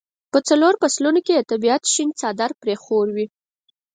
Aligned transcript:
په 0.31 0.39
څلورو 0.47 0.79
فصلونو 0.81 1.19
کې 1.25 1.33
د 1.35 1.41
طبیعت 1.51 1.83
شین 1.93 2.09
څادر 2.19 2.51
پرې 2.61 2.75
خور 2.83 3.07
وي. 3.15 3.27